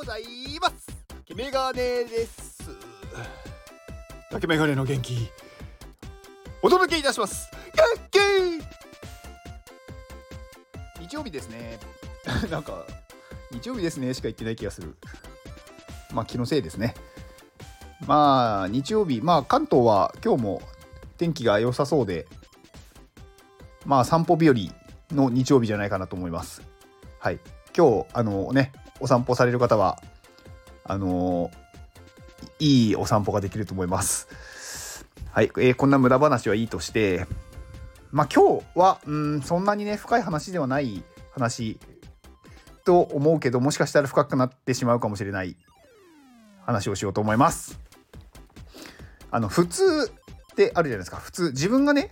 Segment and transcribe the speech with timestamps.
[0.00, 0.22] ござい
[0.58, 0.86] ます。
[1.28, 2.62] 竹メガネです。
[4.30, 5.28] 竹メガネの元気。
[6.62, 7.50] お届けいたします。
[8.10, 8.62] 元
[10.96, 11.06] 気。
[11.06, 11.78] 日曜日ですね。
[12.50, 12.86] なんか
[13.50, 14.96] 日曜日ですねしか言ってない気がする。
[16.14, 16.94] まあ気のせいですね。
[18.06, 19.20] まあ日曜日。
[19.20, 20.62] まあ関東は今日も
[21.18, 22.26] 天気が良さそうで。
[23.84, 24.54] まあ散歩日和
[25.14, 26.62] の日曜日じゃないかなと思います。
[27.18, 27.40] はい。
[27.76, 30.00] 今日あのねお散歩される方は
[30.84, 31.50] あの
[32.58, 35.06] いいお散歩ができると思います。
[35.32, 37.26] はい、えー、こんな無駄話はいいとして
[38.10, 41.78] まあ今日はうんそんなにね深い話ではない話
[42.84, 45.56] と思うけどもしかしたら深くなってしまうかもしれない
[46.66, 47.80] 話をしようと思います。
[49.30, 50.12] あの普通
[50.52, 51.18] ってあるじゃないですか。
[51.18, 52.10] 普通自分がね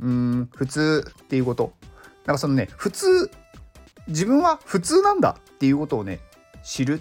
[0.00, 1.72] うん普通っていうこと。
[2.24, 3.30] なんかそのね普通
[4.08, 6.20] 自分は普通なんだっていうことをね
[6.62, 7.00] 知る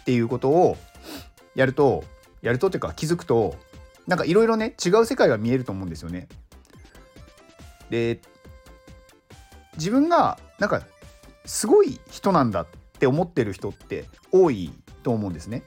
[0.00, 0.76] っていうことを
[1.54, 2.04] やると
[2.42, 3.56] やるとっていうか気づくと
[4.06, 6.28] なんかいろいろね違う世界が見えると思うんですよね。
[7.88, 8.20] で
[9.76, 10.82] 自分がなんか
[11.46, 12.66] すごい人なんだっ
[12.98, 14.70] て思ってる人って多い
[15.02, 15.62] と思うんですね。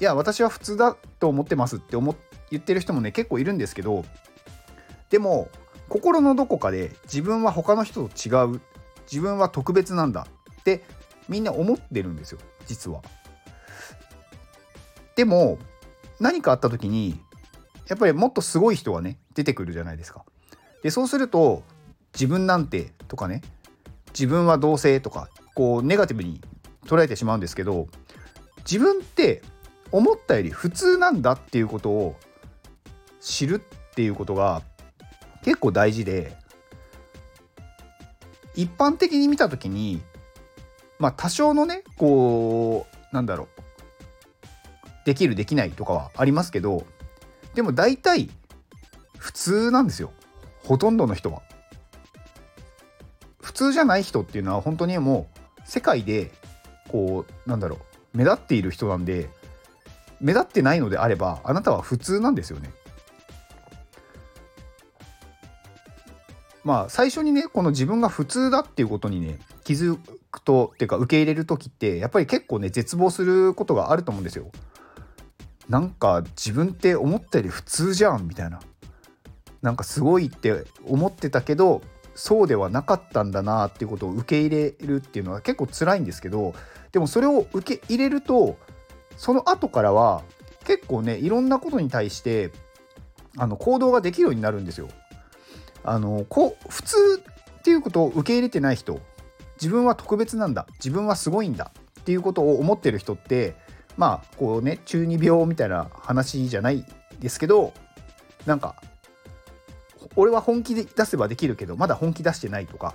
[0.00, 2.16] いや私は普通だと思ってますって思
[2.50, 4.04] 言ってる人もね結構いるんですけど
[5.10, 5.48] でも
[5.90, 8.60] 心のどこかで自分は他の人と違う
[9.10, 10.26] 自分は特別なんだ
[10.60, 10.84] って
[11.30, 13.00] みんな思ってるんですよ実は。
[15.16, 15.58] でも
[16.18, 17.18] 何かあった時に
[17.88, 20.24] やっぱりもっとすごい人がね出てくるじゃないですか。
[20.82, 21.62] でそうすると
[22.12, 23.42] 自分なんてとかね
[24.08, 26.40] 自分は同性とかこうネガティブに
[26.84, 27.86] 捉えてしまうんですけど
[28.58, 29.42] 自分って
[29.92, 32.16] 思ったより普通なんだっていうことを
[33.20, 34.62] 知るっていうことが
[35.42, 36.36] 結構大事で
[38.56, 40.02] 一般的に見た時に
[41.00, 43.70] まあ多少のねこうなんだろう
[45.04, 46.84] できるできないとかはありますけど
[47.54, 48.30] でも大体
[49.18, 50.12] 普通なんですよ
[50.62, 51.42] ほとんどの人は。
[53.40, 55.26] 普通じゃない人っていうのは本当にも
[55.58, 56.30] う世界で
[56.88, 57.78] こうなんだろ
[58.14, 59.28] う目立っている人なんで
[60.20, 62.70] 目立ってないのであればあなたは普通なんですよね。
[66.62, 69.98] まあ最初にねこの自分が普通だっていうことにね気づ
[70.30, 74.50] くとっていうか受け入れる時ってやっぱり結構ね絶望することがあると思うんですよ。
[75.68, 78.60] なんか自分って思ったより普通じゃんみたいな。
[79.62, 81.82] なんかすごいって思ってたけど
[82.14, 86.54] そうではなかったんだなっていうことを受け入れるっていうのは結構辛いんですけど
[86.92, 88.56] でもそれを受け入れると
[89.16, 90.22] その後からは
[90.64, 92.52] 結構ねいろんなことに対して
[93.36, 94.88] あの行動ができるようになるんですよ。
[95.82, 96.96] あのこう普通
[97.58, 99.00] っていうことを受け入れてない人
[99.60, 100.66] 自分は特別なんだ。
[100.74, 103.54] 自分はすごいんだっていうことを思ってる人って
[103.96, 106.84] まあこうね中二病みたいな話じゃない
[107.18, 107.72] ですけど
[108.46, 108.76] なんか
[110.16, 112.94] 俺は本気で出せばできるけどまだ本気出してないとか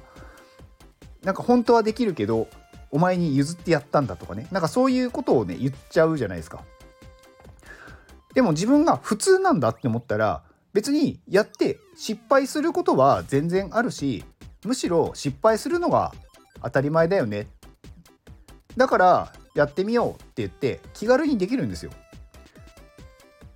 [1.23, 2.47] なんか本当はできるけど
[2.91, 4.47] お前に譲ってやったんだとかね。
[4.51, 6.63] なんかそういうことをね言っちゃうじゃないですか。
[8.33, 10.43] でも自分が普通なんだって思ったら
[10.73, 14.25] 別にやって失敗することは全然あるし
[14.65, 16.13] むしろ失敗するのが
[16.65, 17.47] 当たり前だよね。
[18.75, 21.91] だからやってみようって言って気軽にできるんですよ。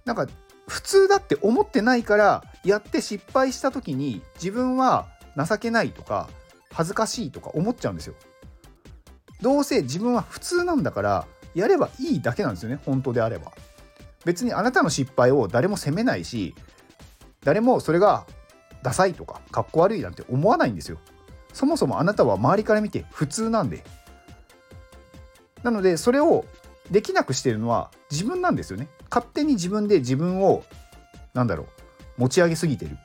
[0.05, 0.27] なんか
[0.67, 6.29] 普通だって思ってないからやって失敗した時に自分は情けないとか
[6.71, 8.13] 恥ずかしいとか思っちゃうんですよ。
[9.41, 13.51] どうせ自分は普通なんだからやればいいだけなんですよね本当であれば。
[14.23, 16.53] 別にあなたの失敗を誰も責めないし
[17.43, 18.27] 誰もそれが
[18.83, 20.99] ダサいとかかっこ悪いなんて思わないんですよ。
[21.53, 23.83] そもそもあなたは周りから見て普通なんで。
[25.63, 26.45] なのでそれを
[26.89, 28.87] できなくしてるのは自分なんですよね。
[29.09, 30.63] 勝手に自分で自分を
[31.33, 32.97] なんだろう持ち上げすぎてる。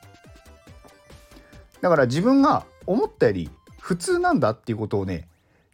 [1.81, 3.49] だから自分が思ったより
[3.79, 5.27] 普通なんだっていうことをね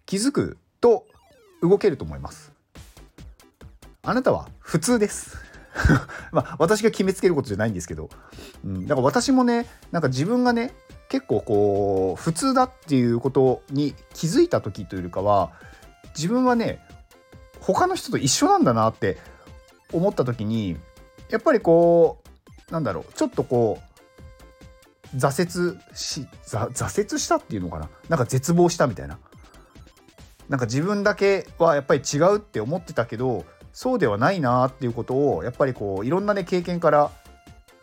[0.05, 1.05] 気づくと
[1.61, 2.51] 動けると思います。
[4.03, 5.37] あなたは普通です。
[6.33, 8.09] まあ私が決めつけることじゃないんですけど、
[8.65, 10.73] うん、だから私もねなんか自分がね
[11.11, 15.51] 結構こう普通だっていうことに気づいた時というよりかは
[16.15, 16.79] 自分はね
[17.59, 19.17] 他の人と一緒なんだなって
[19.91, 20.77] 思った時に
[21.29, 22.21] やっぱりこ
[22.69, 23.79] うなんだろうちょっとこ
[25.13, 27.89] う挫折し挫折したっていうのかな？
[28.07, 29.19] なんか絶望したみたいな
[30.47, 33.43] なんか自分だけはやっぱり違うって思ってたけど
[33.73, 37.11] そうではないなっていうことをやっぱりこういろんなね経験から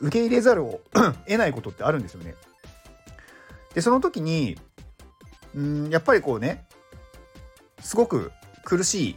[0.01, 0.81] 受け入れざるを
[1.29, 2.35] 得ないことってあるんですよね。
[3.75, 4.57] でその時に
[5.55, 6.67] うんやっぱりこうね
[7.81, 8.33] すごく
[8.65, 9.17] 苦しい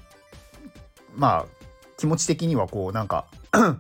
[1.16, 1.46] まあ
[1.98, 3.26] 気持ち的にはこうなんか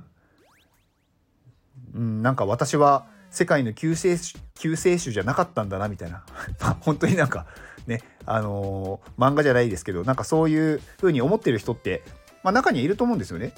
[1.93, 6.23] うんなんか私は世界の救世主救世主じゃなかったんだなみたいな
[6.61, 7.45] まあ本当になんか
[7.87, 12.03] ねあのー、漫画じゃないですけどなんかそういう風に思ってる人って、
[12.43, 13.53] まあ、中にはいると思うんですよね。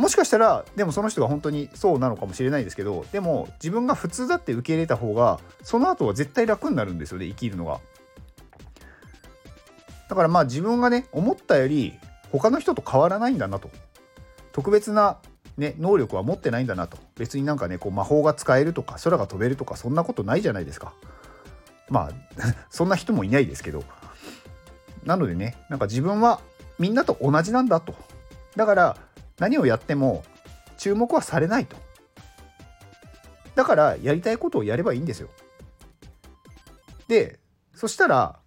[0.00, 7.80] もしかしたらでもその人が本当にそうなのかもしれないですけどでも自分が普通だって受け入れた方がその後は絶対楽になるんですよね生きるのが。
[10.08, 11.92] だからまあ自分がね思ったより
[12.32, 13.70] 他の人と変わらないんだなと。
[14.52, 15.18] 特別な
[15.58, 16.96] ね、能力は持ってないんだなと。
[17.16, 20.94] 別になんかねこう魔法が使えるとか空が飛べるとかそんなことないじゃないですか。
[21.90, 22.10] まあ
[22.70, 23.84] そんな人もいないですけど。
[25.04, 26.40] なのでねなんか自分は
[26.78, 27.94] みんなと同じなんだと。
[28.56, 28.96] だから
[29.40, 30.22] 何をやっても
[30.78, 31.76] 注目はされないと。
[33.56, 35.28] だからやりたいことをやればいいんですよ。
[37.08, 37.40] で
[37.74, 38.38] そしたら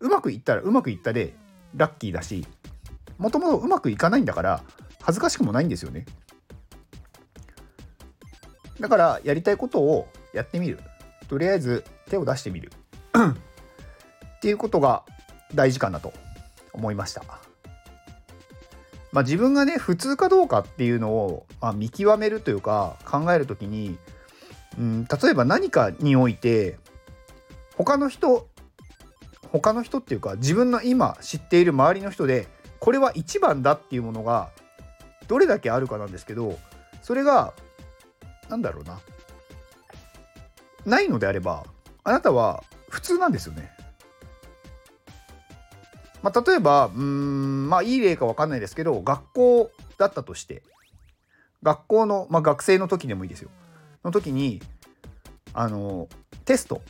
[0.00, 1.34] うまくいったらうまくいったで
[1.74, 2.46] ラッキーだし
[3.16, 4.62] もともとうまくいかないんだから
[5.00, 6.04] 恥ずかしくもないんですよね。
[8.80, 10.80] だからやりたいことをやってみる。
[11.28, 12.72] とりあえず手を出してみる。
[14.36, 15.04] っていうことが
[15.54, 16.12] 大事かなと
[16.72, 17.43] 思いました。
[19.14, 23.96] まあ、自分がね普通かどうかっていうのを、まあ、見極めるというか考える時に、
[24.76, 26.80] うん、例えば何かにおいて
[27.76, 28.48] 他の人
[29.52, 32.48] 他の人っていうか自分の今知っている周りの人で
[32.80, 34.50] これは一番だっていうものが
[35.28, 36.58] どれだけあるかなんですけど
[37.00, 37.54] それが
[38.48, 38.98] なんだろうな
[40.84, 41.64] ないのであれば
[42.02, 43.73] あなたは普通なんですよね。
[46.24, 50.62] まあ、例えばうんまあいい例か分かんないですけど学校だったとして
[51.62, 53.50] 学校の、まあ、学生の時でもいいですよ。
[54.04, 54.62] の時に
[55.52, 56.08] あの
[56.46, 56.80] テスト。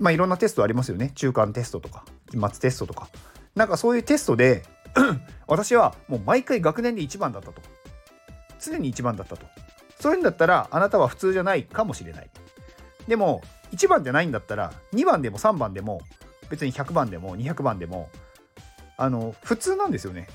[0.00, 1.12] まあいろんなテストありますよね。
[1.14, 3.08] 中間テストとか期末テストとか。
[3.54, 4.64] なんかそういうテストで
[5.46, 7.62] 私はもう毎回学年で1番だったと。
[8.60, 9.46] 常に1番だったと。
[10.00, 12.28] そういうんだったらあなたは普通じゃないかもしれない。
[13.06, 13.42] でも
[13.72, 16.00] 1番じゃないんだったら2番でも3番でも
[16.50, 18.08] 別に100番でも200番でも
[18.96, 20.28] あの普通なんですよね。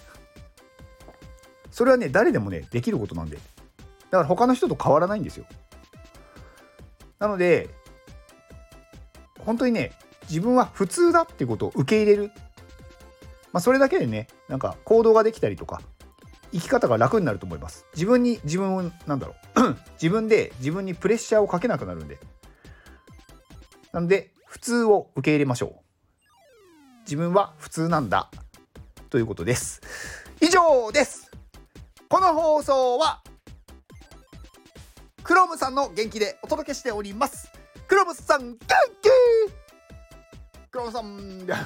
[1.71, 3.37] それはね誰でもねできることなんで。
[3.37, 5.45] だから他の人と変わらないんですよ。
[7.19, 7.69] なので
[9.39, 9.91] 本当にね
[10.29, 12.31] 自分は普通だってことを受け入れる。
[13.51, 15.81] まあそれだけでねなんか行動ができたりとか
[16.51, 17.85] 生き方が楽になると思います。
[17.93, 19.75] 自分に自分をなんだろう。
[20.01, 22.17] 自分で自分にプレッシャーをかけなくなるんで。
[23.91, 25.88] なので普通を受け入れましょう。
[27.09, 28.29] 自分は普通なんだ。
[29.09, 29.81] ということです。
[30.39, 31.31] 以上です。
[32.07, 33.23] この放送は
[35.23, 37.51] クロムさんの元気でお届けしております。
[37.87, 38.57] クロムさん元
[39.01, 39.09] 気！
[40.69, 41.65] クロムさんなんか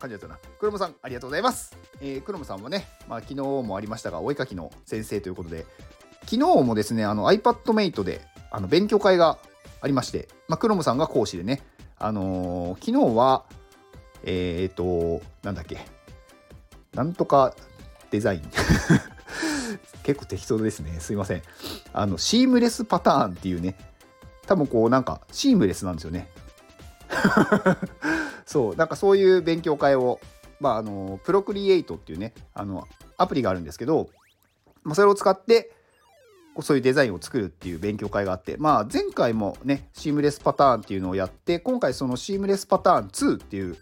[0.00, 0.38] 感じだったな。
[0.58, 1.74] クロムさん、ありがとうございます。
[2.02, 5.64] えー、クロムさんはね、まあ、昨日もありましたが、お絵かきの先生ということで、
[6.24, 8.20] 昨日もですね、あの iPadMate で
[8.50, 9.38] あの勉強会が
[9.80, 11.62] ありまして、まあ、クロムさんが講師でね、
[11.96, 13.46] あのー、昨日は、
[14.26, 15.78] えっ、と、なんだっけ、
[16.94, 17.54] なんとか
[18.10, 18.42] デザイン。
[20.02, 21.00] 結構適当ですね。
[21.00, 21.42] すいません。
[21.92, 23.76] あの、シームレスパターンっていうね、
[24.46, 26.28] 多分こうなんかシームレスなんですよね。
[28.46, 30.20] そうなんかそういう勉強会を、
[30.60, 34.10] まあ、あのプロクリエイトっていうねあのアプリがあるんですけど、
[34.82, 35.72] まあ、それを使って
[36.60, 43.76] そういうデザインを作るっていう勉強会があって、まあ、前回もねシームレスパターンっていうのをやって今回そのシームレスパターン2っていう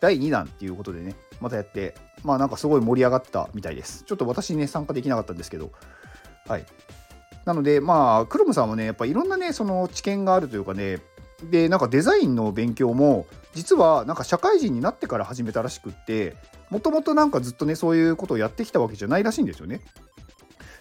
[0.00, 4.04] 第2弾っていうことでねまたやってまあなんかすごい盛り上がったみたいです。
[4.04, 5.70] ちょっと私ね参加できなかったんですけど
[6.46, 6.66] はい。
[7.44, 10.98] なのでまあクロムさんはねやっぱいろんなねその知見があるというかね
[11.50, 16.36] でなんかデザインの勉強も実はなんか社会人になってから始めたらしくって
[16.68, 19.80] もともとなんかずっとねそういうことをやってきたわけじゃないらしいんですよね。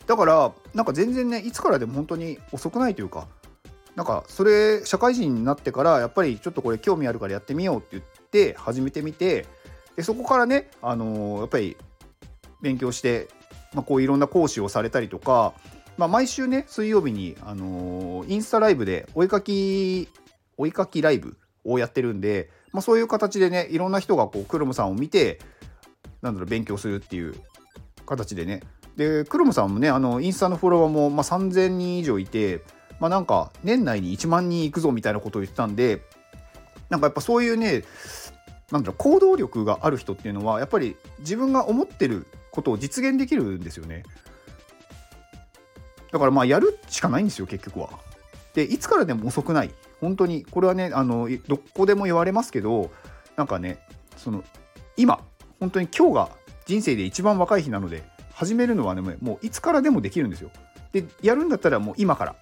[0.05, 3.27] だからなんか全然ねいつからでも本当に遅くないというか
[3.95, 9.45] なんかそれ社会人になってからやっぱりちょっとこれ興味あるからやってみようって言って始めてみて
[9.95, 11.77] でそこからねあのー、やっぱり
[12.61, 13.27] 勉強して、
[13.73, 15.53] まあ、こういろんな講師をされたりとか
[15.99, 20.07] まあ、毎週ね水曜日に、あのー、インスタライブでお絵かき
[20.57, 25.39] お絵かきライブをやってるんで、まあ、そういう形でねいろんな人がこうクロムさんを見て
[26.21, 27.35] なんだろう勉強するっていう
[28.05, 28.61] 形でね。
[28.95, 32.61] でクロムさんもねあのインスタのフォロワーも、まあ、3000人以上いて、
[33.01, 36.01] まあ、なんか年内に1万人いくぞみたいなことを言ってたんで
[36.89, 37.83] なんかやっぱそういうね
[38.71, 44.03] なんだろう行動力がある人っていうのはやっぱり自分が思ってることを実現できるんですよね
[46.11, 47.89] だからまあやるしかないんですよ結局は
[48.53, 52.91] でいつからでも遅くない本当にこれはねあのどこでも言われますけど
[53.35, 53.79] なんかね
[54.17, 54.43] その
[54.97, 55.19] 今
[55.59, 56.29] 本当に今日が
[56.65, 58.03] 人生で一番若い日なので
[58.33, 60.51] 始めるのはねもういつからでもできるんですよ。
[60.93, 62.35] でやるんだったらもう今から。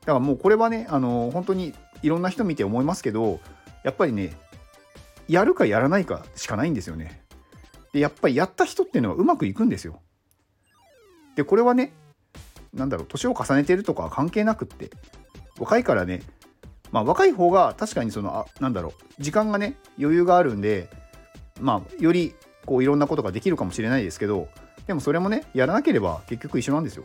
[0.00, 1.72] だからもうこれはねあの本当に
[2.04, 3.40] いろんな人見て思いますけど
[3.82, 4.34] やっぱりね
[5.26, 7.22] やるかやらないかしかないんですよね。
[7.94, 10.00] でやっぱりやった人っていうのはうまくいくんですよ。
[11.34, 11.94] でこれはね
[12.74, 14.90] なんだろう年を重ねてるとかは関係なくって
[15.58, 16.22] 若いからね
[16.92, 20.90] まあ若い方が確かにそのあなんだろう時間がね余裕があるんで
[21.58, 22.34] まあより
[22.66, 24.48] こういろんなことができるかもしれないですけど
[24.86, 27.04] でもそれもねやらなければ結局一緒なんですよ。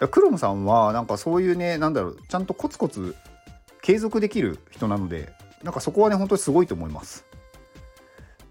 [0.00, 3.14] だクロムさんはなんかそういうねなんだろうちゃんとコツコツ
[3.82, 7.24] 継続できる人なのでなんかそこはね本当にすごいと思います。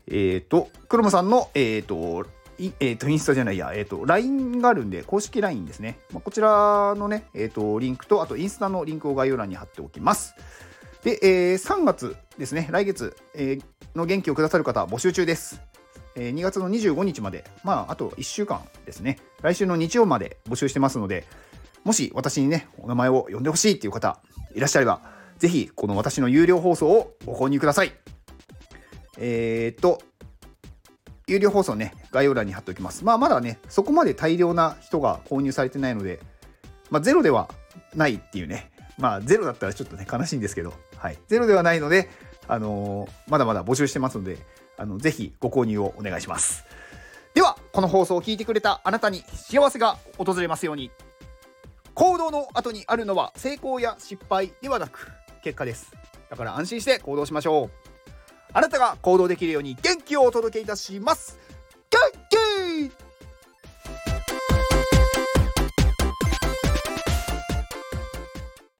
[0.07, 2.25] えっ、ー、とクロムさんのえっ、ー、と
[2.57, 5.97] いえーと、インスタじゃないや、えーと、LINE があるんで、公式 LINE ですね。
[6.13, 10.35] まあ、こちらのね、えーと、リンクと、あとインスタのリンクを概要欄に貼っておきます。
[11.03, 15.61] で、えー、3月ですね、来月、えー、の元気をくださる方、募集中です。
[16.15, 21.23] えー、2月の25日まで、まあ、あと1週間ですね、来週の日曜まで募集してますので、
[21.83, 24.19] もし私にね、お名前を呼んでほしいっていう方
[24.55, 25.01] いらっしゃれば、
[25.37, 27.93] ぜひ、この私の有料放送をご購入ください。
[29.19, 30.01] えー、っと、
[31.27, 33.05] 有料放送ね、概要欄に貼っておきます。
[33.05, 36.19] まあ、まだね、そこまで大量な人が購入されてないので、
[36.89, 37.47] まあ、ゼロでは
[37.93, 42.09] ないっていうね、まあ、ゼロだったらちょっとね、悲しいんですけど、はい、ゼロではないので、
[42.47, 44.39] あのー、まだまだ募集してますので、
[44.77, 46.65] あのぜひご購入をお願いします。
[47.75, 50.91] この放送を聞いてくれたあなたに幸せが訪れますように。
[51.93, 55.09] 行動の後にあるのは成功や失敗ではなく
[55.43, 55.91] 結果です。
[56.29, 57.71] だから安心して行動しましょう。
[58.53, 61.37] あなたが行動できるように元気をお届けいたします